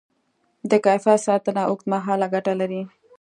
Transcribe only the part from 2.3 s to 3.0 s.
ګټه لري.